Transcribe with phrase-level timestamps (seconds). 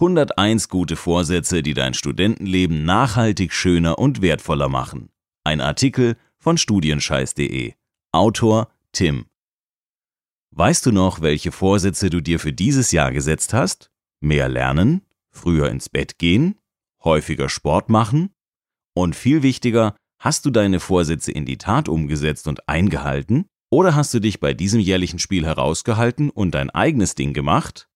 [0.00, 5.10] 101 gute Vorsätze, die dein Studentenleben nachhaltig schöner und wertvoller machen.
[5.42, 7.72] Ein Artikel von studienscheiß.de.
[8.12, 9.26] Autor Tim.
[10.54, 13.90] Weißt du noch, welche Vorsätze du dir für dieses Jahr gesetzt hast?
[14.20, 15.02] Mehr lernen?
[15.32, 16.60] Früher ins Bett gehen?
[17.02, 18.30] Häufiger Sport machen?
[18.94, 23.46] Und viel wichtiger, hast du deine Vorsätze in die Tat umgesetzt und eingehalten?
[23.68, 27.88] Oder hast du dich bei diesem jährlichen Spiel herausgehalten und dein eigenes Ding gemacht?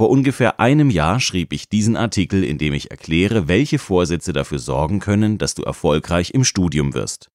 [0.00, 4.58] Vor ungefähr einem Jahr schrieb ich diesen Artikel, in dem ich erkläre, welche Vorsätze dafür
[4.58, 7.30] sorgen können, dass du erfolgreich im Studium wirst.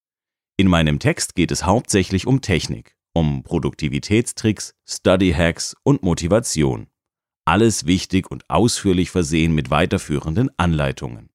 [0.57, 6.87] In meinem Text geht es hauptsächlich um Technik, um Produktivitätstricks, Study Hacks und Motivation.
[7.45, 11.29] Alles wichtig und ausführlich versehen mit weiterführenden Anleitungen.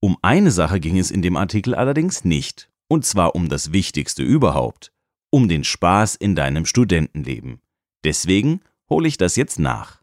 [0.00, 4.22] Um eine Sache ging es in dem Artikel allerdings nicht, und zwar um das Wichtigste
[4.22, 4.92] überhaupt,
[5.28, 7.60] um den Spaß in deinem Studentenleben.
[8.02, 9.98] Deswegen hole ich das jetzt nach.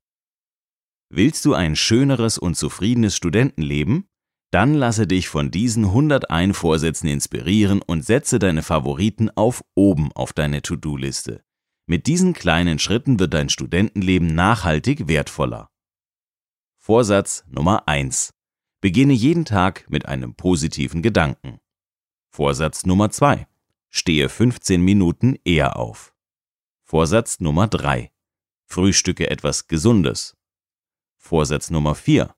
[1.10, 4.08] Willst du ein schöneres und zufriedenes Studentenleben?
[4.52, 10.34] Dann lasse dich von diesen 101 Vorsätzen inspirieren und setze deine Favoriten auf oben auf
[10.34, 11.44] deine To-Do-Liste.
[11.88, 15.70] Mit diesen kleinen Schritten wird dein Studentenleben nachhaltig wertvoller.
[16.78, 18.34] Vorsatz Nummer 1.
[18.82, 21.60] Beginne jeden Tag mit einem positiven Gedanken.
[22.30, 23.48] Vorsatz Nummer 2.
[23.90, 26.14] Stehe 15 Minuten eher auf.
[26.84, 28.12] Vorsatz Nummer 3.
[28.66, 30.36] Frühstücke etwas Gesundes.
[31.28, 32.36] Vorsatz Nummer 4.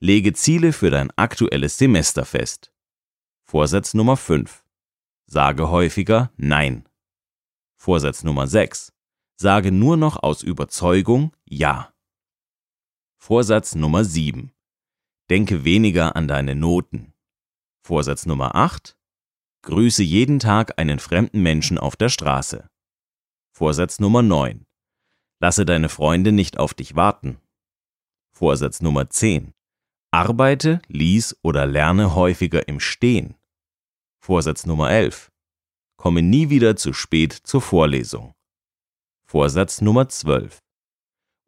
[0.00, 2.72] Lege Ziele für dein aktuelles Semester fest.
[3.44, 4.64] Vorsatz Nummer 5.
[5.26, 6.88] Sage häufiger Nein.
[7.76, 8.92] Vorsatz Nummer 6.
[9.36, 11.94] Sage nur noch aus Überzeugung Ja.
[13.18, 14.50] Vorsatz Nummer 7.
[15.30, 17.14] Denke weniger an deine Noten.
[17.82, 18.98] Vorsatz Nummer 8.
[19.62, 22.68] Grüße jeden Tag einen fremden Menschen auf der Straße.
[23.52, 24.66] Vorsatz Nummer 9.
[25.38, 27.38] Lasse deine Freunde nicht auf dich warten.
[28.36, 29.54] Vorsatz Nummer 10.
[30.10, 33.36] Arbeite, lies oder lerne häufiger im Stehen.
[34.20, 35.30] Vorsatz Nummer 11.
[35.96, 38.34] Komme nie wieder zu spät zur Vorlesung.
[39.24, 40.58] Vorsatz Nummer 12.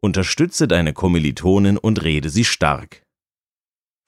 [0.01, 3.03] Unterstütze deine Kommilitonen und rede sie stark.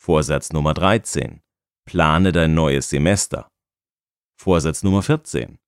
[0.02, 1.42] Vorsatz Nummer 13.
[1.86, 3.50] Plane dein neues Semester.
[4.38, 5.60] Vorsatz Nummer 14.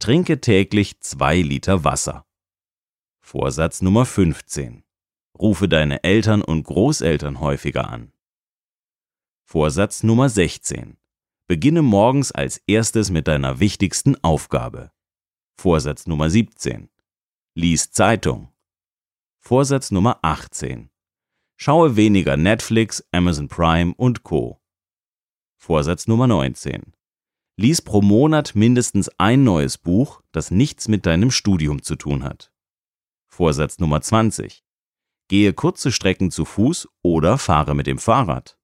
[0.00, 2.26] Trinke täglich zwei Liter Wasser.
[3.20, 4.85] Vorsatz Nummer 15.
[5.38, 8.12] Rufe deine Eltern und Großeltern häufiger an.
[9.44, 10.96] Vorsatz Nummer 16.
[11.46, 14.90] Beginne morgens als erstes mit deiner wichtigsten Aufgabe.
[15.54, 16.88] Vorsatz Nummer 17.
[17.54, 18.48] Lies Zeitung.
[19.38, 20.90] Vorsatz Nummer 18.
[21.56, 24.60] Schaue weniger Netflix, Amazon Prime und Co.
[25.56, 26.92] Vorsatz Nummer 19.
[27.56, 32.52] Lies pro Monat mindestens ein neues Buch, das nichts mit deinem Studium zu tun hat.
[33.26, 34.65] Vorsatz Nummer 20.
[35.28, 38.58] Gehe kurze Strecken zu Fuß oder fahre mit dem Fahrrad.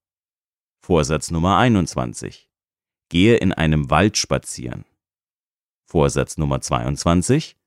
[0.81, 2.49] Vorsatz Nummer 21.
[3.09, 4.85] Gehe in einem Wald spazieren.
[5.85, 7.57] Vorsatz Nummer 22.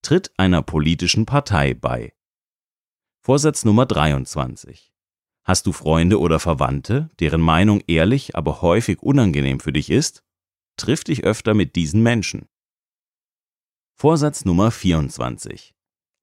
[0.00, 2.14] Tritt einer politischen Partei bei.
[3.20, 4.94] Vorsatz Nummer 23.
[5.44, 10.24] Hast du Freunde oder Verwandte, deren Meinung ehrlich, aber häufig unangenehm für dich ist?
[10.78, 12.48] Triff dich öfter mit diesen Menschen.
[13.94, 15.71] Vorsatz Nummer 24.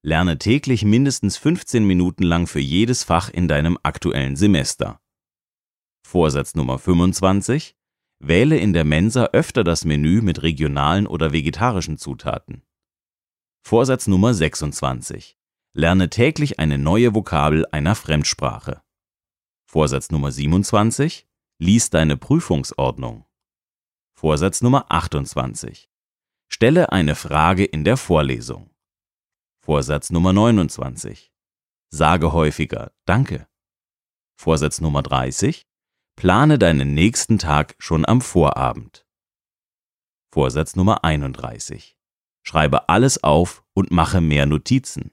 [0.02, 5.02] Lerne täglich mindestens 15 Minuten lang für jedes Fach in deinem aktuellen Semester.
[6.08, 7.76] Vorsatz Nummer 25.
[8.20, 12.64] Wähle in der Mensa öfter das Menü mit regionalen oder vegetarischen Zutaten.
[13.62, 15.38] Vorsatz Nummer 26.
[15.74, 18.82] Lerne täglich eine neue Vokabel einer Fremdsprache.
[19.66, 21.28] Vorsatz Nummer 27.
[21.60, 23.26] Lies deine Prüfungsordnung.
[24.16, 25.90] Vorsatz Nummer 28.
[26.48, 28.69] Stelle eine Frage in der Vorlesung.
[29.70, 31.32] Vorsatz Nummer 29.
[31.92, 33.48] Sage häufiger Danke.
[34.36, 35.68] Vorsatz Nummer 30.
[36.16, 39.06] Plane deinen nächsten Tag schon am Vorabend.
[40.34, 41.96] Vorsatz Nummer 31.
[42.42, 45.12] Schreibe alles auf und mache mehr Notizen.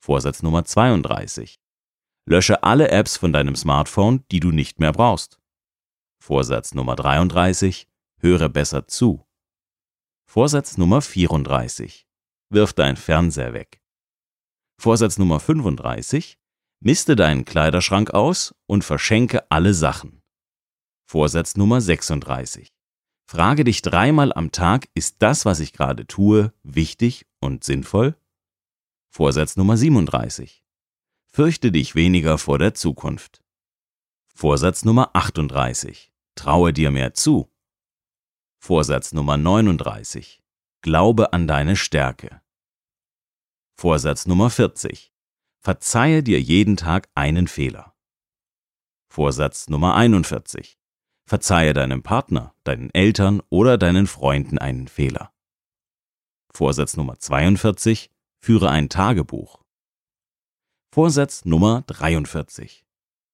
[0.00, 1.58] Vorsatz Nummer 32.
[2.26, 5.40] Lösche alle Apps von deinem Smartphone, die du nicht mehr brauchst.
[6.22, 7.88] Vorsatz Nummer 33.
[8.20, 9.26] Höre besser zu.
[10.24, 12.06] Vorsatz Nummer 34
[12.50, 13.80] wirf deinen Fernseher weg.
[14.78, 16.38] Vorsatz Nummer 35.
[16.80, 20.22] Miste deinen Kleiderschrank aus und verschenke alle Sachen.
[21.06, 22.68] Vorsatz Nummer 36.
[23.26, 28.16] Frage dich dreimal am Tag, ist das, was ich gerade tue, wichtig und sinnvoll?
[29.10, 30.62] Vorsatz Nummer 37.
[31.26, 33.42] Fürchte dich weniger vor der Zukunft.
[34.34, 36.12] Vorsatz Nummer 38.
[36.34, 37.50] Traue dir mehr zu.
[38.58, 40.43] Vorsatz Nummer 39.
[40.84, 42.42] Glaube an deine Stärke.
[43.74, 45.14] Vorsatz Nummer 40.
[45.62, 47.96] Verzeihe dir jeden Tag einen Fehler.
[49.08, 50.78] Vorsatz Nummer 41.
[51.24, 55.32] Verzeihe deinem Partner, deinen Eltern oder deinen Freunden einen Fehler.
[56.52, 58.10] Vorsatz Nummer 42.
[58.42, 59.64] Führe ein Tagebuch.
[60.92, 62.84] Vorsatz Nummer 43.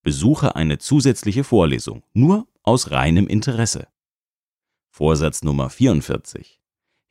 [0.03, 3.89] Besuche eine zusätzliche Vorlesung, nur aus reinem Interesse.
[4.89, 6.60] Vorsatz Nummer 44.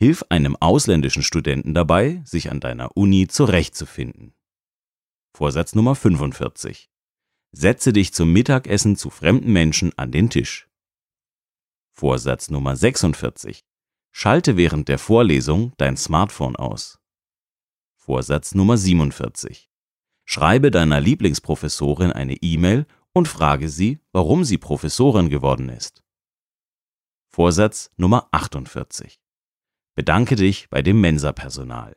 [0.02, 4.32] Hilf einem ausländischen Studenten dabei, sich an deiner Uni zurechtzufinden.
[5.34, 6.88] Vorsatz Nummer 45.
[7.52, 10.70] Setze dich zum Mittagessen zu fremden Menschen an den Tisch.
[11.92, 13.62] Vorsatz Nummer 46.
[14.10, 16.98] Schalte während der Vorlesung dein Smartphone aus.
[17.94, 19.70] Vorsatz Nummer 47.
[20.24, 26.02] Schreibe deiner Lieblingsprofessorin eine E-Mail und frage sie, warum sie Professorin geworden ist.
[27.28, 29.19] Vorsatz Nummer 48.
[30.00, 31.94] Bedanke dich bei dem Mensa-Personal.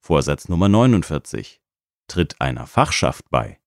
[0.00, 1.62] Vorsatz Nummer 49.
[2.08, 3.60] Tritt einer Fachschaft bei.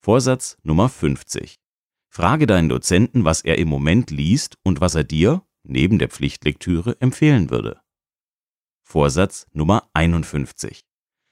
[0.00, 1.60] Vorsatz Nummer 50.
[2.08, 7.00] Frage deinen Dozenten, was er im Moment liest und was er dir, neben der Pflichtlektüre,
[7.00, 7.80] empfehlen würde.
[8.82, 10.80] Vorsatz Nummer 51.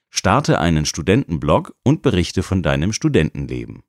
[0.09, 3.83] Starte einen Studentenblog und berichte von deinem Studentenleben.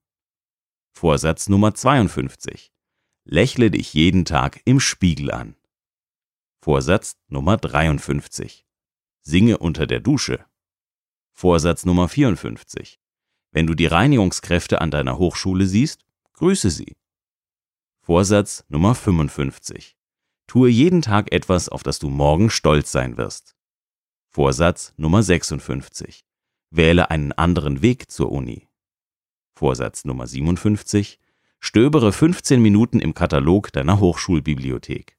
[0.91, 2.73] Vorsatz Nummer 52.
[3.27, 5.55] Lächle dich jeden Tag im Spiegel an.
[6.63, 8.67] Vorsatz Nummer 53.
[9.23, 10.45] Singe unter der Dusche.
[11.33, 13.01] Vorsatz Nummer 54.
[13.51, 16.05] Wenn du die Reinigungskräfte an deiner Hochschule siehst,
[16.35, 16.99] grüße sie.
[18.03, 19.97] Vorsatz Nummer 55.
[20.47, 23.57] Tue jeden Tag etwas, auf das du morgen stolz sein wirst.
[24.29, 26.27] Vorsatz Nummer 56.
[26.69, 28.69] Wähle einen anderen Weg zur Uni.
[29.55, 31.19] Vorsatz Nummer 57.
[31.59, 35.17] Stöbere 15 Minuten im Katalog deiner Hochschulbibliothek.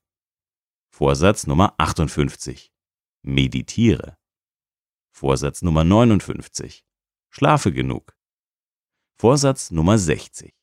[0.94, 2.70] Vorsatz Nummer 58.
[3.24, 4.18] Meditiere.
[5.10, 6.86] Vorsatz Nummer 59.
[7.30, 8.16] Schlafe genug.
[9.18, 10.54] Vorsatz Nummer 60.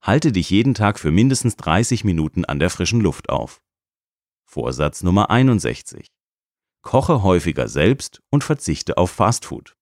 [0.00, 3.60] Halte dich jeden Tag für mindestens 30 Minuten an der frischen Luft auf.
[4.44, 6.12] Vorsatz Nummer 61.
[6.82, 9.76] Koche häufiger selbst und verzichte auf Fastfood.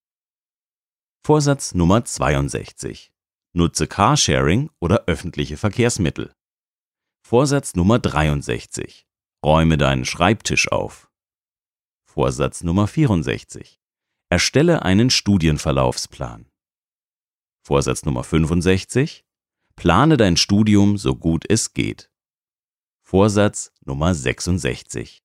[1.22, 3.12] Vorsatz Nummer 62.
[3.52, 6.34] Nutze Carsharing oder öffentliche Verkehrsmittel.
[7.22, 9.06] Vorsatz Nummer 63.
[9.44, 11.10] Räume deinen Schreibtisch auf.
[12.04, 13.80] Vorsatz Nummer 64.
[14.28, 16.50] Erstelle einen Studienverlaufsplan.
[17.62, 19.24] Vorsatz Nummer 65.
[19.76, 22.10] Plane dein Studium so gut es geht.
[23.02, 25.24] Vorsatz Nummer 66.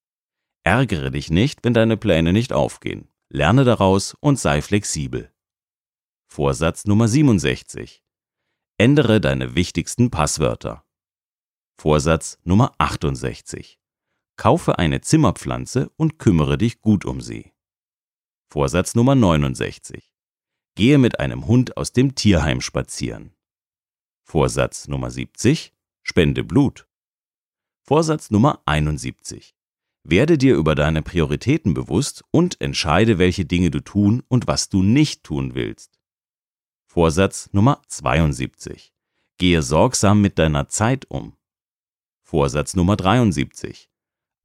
[0.64, 3.10] Ärgere dich nicht, wenn deine Pläne nicht aufgehen.
[3.30, 5.30] Lerne daraus und sei flexibel.
[6.26, 8.02] Vorsatz Nummer 67.
[8.78, 10.86] Ändere deine wichtigsten Passwörter.
[11.78, 13.78] Vorsatz Nummer 68.
[14.38, 17.54] Kaufe eine Zimmerpflanze und kümmere dich gut um sie.
[18.48, 20.14] Vorsatz Nummer 69.
[20.76, 23.34] Gehe mit einem Hund aus dem Tierheim spazieren.
[24.24, 25.74] Vorsatz Nummer 70.
[26.04, 26.88] Spende Blut.
[27.82, 29.56] Vorsatz Nummer 71.
[30.04, 34.84] Werde dir über deine Prioritäten bewusst und entscheide, welche Dinge du tun und was du
[34.84, 36.00] nicht tun willst.
[36.86, 38.94] Vorsatz Nummer 72.
[39.38, 41.38] Gehe sorgsam mit deiner Zeit um.
[42.24, 43.90] Vorsatz Nummer 73.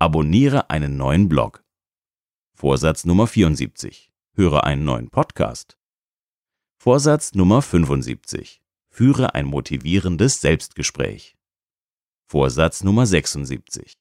[0.02, 1.62] Abonniere einen neuen Blog.
[2.54, 4.10] Vorsatz Nummer 74.
[4.32, 5.76] Höre einen neuen Podcast.
[6.78, 8.62] Vorsatz Nummer 75.
[8.88, 11.36] Führe ein motivierendes Selbstgespräch.
[12.24, 13.92] Vorsatz Nummer 76.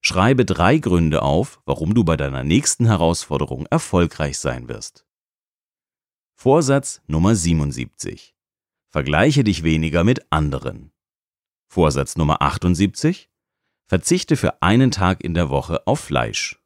[0.00, 5.06] Schreibe drei Gründe auf, warum du bei deiner nächsten Herausforderung erfolgreich sein wirst.
[6.34, 8.34] Vorsatz Nummer 77.
[8.90, 10.90] Vergleiche dich weniger mit anderen.
[11.68, 13.30] Vorsatz Nummer 78.
[13.86, 16.58] Verzichte für einen Tag in der Woche auf Fleisch.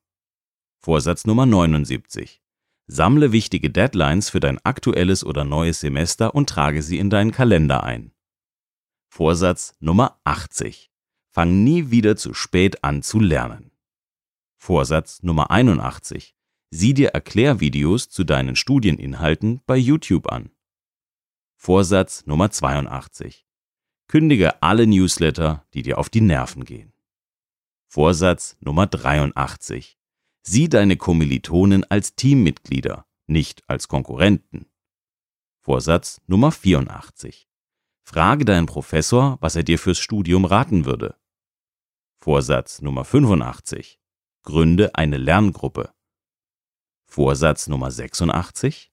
[0.78, 2.40] Vorsatz Nummer 79.
[2.87, 7.82] Sammle wichtige Deadlines für dein aktuelles oder neues Semester und trage sie in deinen Kalender
[7.82, 8.12] ein.
[9.08, 10.92] Vorsatz Nummer 80.
[11.28, 13.72] Fang nie wieder zu spät an zu lernen.
[14.56, 16.37] Vorsatz Nummer 81.
[16.70, 20.50] Sieh dir Erklärvideos zu deinen Studieninhalten bei YouTube an.
[21.56, 23.44] Vorsatz Nummer 82.
[24.06, 26.92] Kündige alle Newsletter, die dir auf die Nerven gehen.
[27.90, 29.99] Vorsatz Nummer 83.
[30.42, 34.71] Sieh deine Kommilitonen als Teammitglieder, nicht als Konkurrenten.
[35.62, 37.49] Vorsatz Nummer 84.
[38.04, 41.16] Frage deinen Professor, was er dir fürs Studium raten würde.
[42.21, 43.99] Vorsatz Nummer 85.
[44.42, 45.90] Gründe eine Lerngruppe.
[47.07, 48.92] Vorsatz Nummer 86.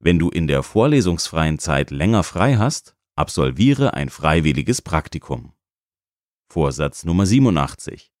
[0.00, 5.54] Wenn du in der vorlesungsfreien Zeit länger frei hast, absolviere ein freiwilliges Praktikum.
[6.50, 8.12] Vorsatz Nummer 87.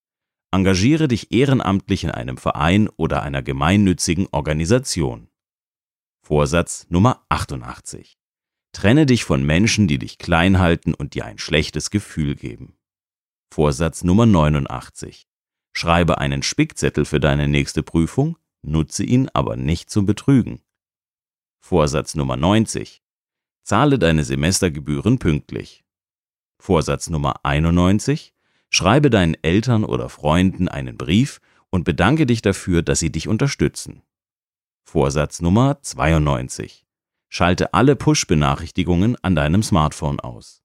[0.50, 5.28] Engagiere dich ehrenamtlich in einem Verein oder einer gemeinnützigen Organisation.
[6.22, 8.18] Vorsatz Nummer 88.
[8.72, 12.78] Trenne dich von Menschen, die dich klein halten und dir ein schlechtes Gefühl geben.
[13.52, 15.26] Vorsatz Nummer 89.
[15.74, 20.62] Schreibe einen Spickzettel für deine nächste Prüfung, nutze ihn aber nicht zum Betrügen.
[21.60, 23.02] Vorsatz Nummer 90.
[23.64, 25.84] Zahle deine Semestergebühren pünktlich.
[26.58, 28.34] Vorsatz Nummer 91.
[28.70, 34.02] Schreibe deinen Eltern oder Freunden einen Brief und bedanke dich dafür, dass sie dich unterstützen.
[34.84, 36.84] Vorsatz Nummer 92.
[37.28, 40.62] Schalte alle Push-Benachrichtigungen an deinem Smartphone aus.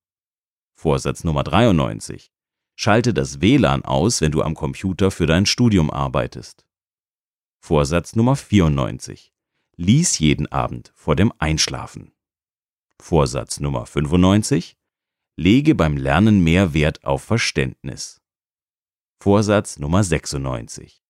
[0.74, 2.32] Vorsatz Nummer 93.
[2.76, 6.66] Schalte das WLAN aus, wenn du am Computer für dein Studium arbeitest.
[7.60, 9.34] Vorsatz Nummer 94.
[9.76, 12.14] Lies jeden Abend vor dem Einschlafen.
[13.00, 14.78] Vorsatz Nummer 95.
[15.36, 18.22] Lege beim Lernen mehr Wert auf Verständnis.
[19.20, 21.04] Vorsatz Nummer 96.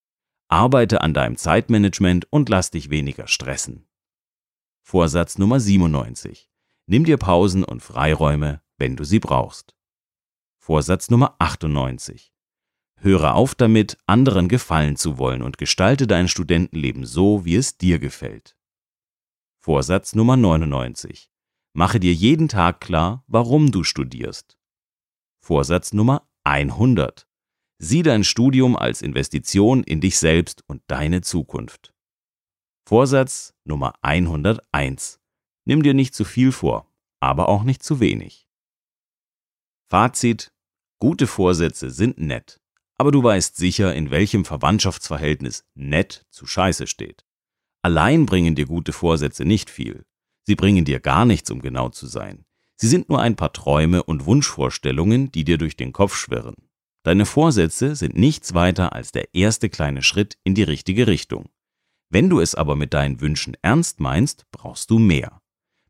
[0.47, 3.85] Arbeite an deinem Zeitmanagement und lass dich weniger stressen.
[4.81, 6.49] Vorsatz Nummer 97.
[6.85, 9.75] Nimm dir Pausen und Freiräume, wenn du sie brauchst.
[10.57, 12.33] Vorsatz Nummer 98.
[13.01, 17.99] Höre auf damit, anderen gefallen zu wollen und gestalte dein Studentenleben so, wie es dir
[17.99, 18.55] gefällt.
[19.59, 21.32] Vorsatz Nummer 99.
[21.75, 24.59] Mache dir jeden Tag klar, warum du studierst.
[25.43, 27.27] Vorsatz Nummer 100.
[27.79, 31.91] Sieh dein Studium als Investition in dich selbst und deine Zukunft.
[32.87, 35.19] Vorsatz Nummer 101.
[35.65, 38.47] Nimm dir nicht zu viel vor, aber auch nicht zu wenig.
[39.89, 40.53] Fazit.
[40.99, 42.61] Gute Vorsätze sind nett,
[42.95, 47.25] aber du weißt sicher, in welchem Verwandtschaftsverhältnis nett zu scheiße steht.
[47.81, 50.05] Allein bringen dir gute Vorsätze nicht viel.
[50.43, 52.45] Sie bringen dir gar nichts, um genau zu sein.
[52.75, 56.55] Sie sind nur ein paar Träume und Wunschvorstellungen, die dir durch den Kopf schwirren.
[57.03, 61.49] Deine Vorsätze sind nichts weiter als der erste kleine Schritt in die richtige Richtung.
[62.09, 65.41] Wenn du es aber mit deinen Wünschen ernst meinst, brauchst du mehr.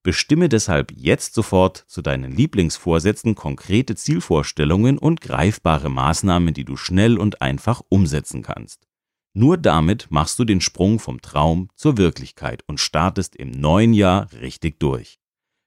[0.03, 7.17] Bestimme deshalb jetzt sofort zu deinen Lieblingsvorsätzen konkrete Zielvorstellungen und greifbare Maßnahmen, die du schnell
[7.17, 8.87] und einfach umsetzen kannst.
[9.35, 14.31] Nur damit machst du den Sprung vom Traum zur Wirklichkeit und startest im neuen Jahr
[14.33, 15.19] richtig durch.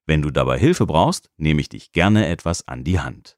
[0.07, 3.37] Wenn du dabei Hilfe brauchst, nehme ich dich gerne etwas an die Hand.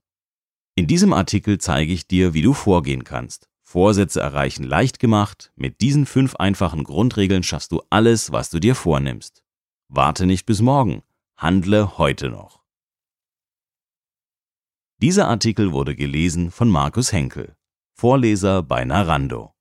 [0.75, 3.49] In diesem Artikel zeige ich dir, wie du vorgehen kannst.
[3.64, 5.50] Vorsätze erreichen leicht gemacht.
[5.56, 9.42] Mit diesen fünf einfachen Grundregeln schaffst du alles, was du dir vornimmst.
[9.88, 11.02] Warte nicht bis morgen.
[11.37, 12.62] Handle heute noch.
[15.00, 17.56] Dieser Artikel wurde gelesen von Markus Henkel,
[17.94, 19.54] Vorleser bei Narando.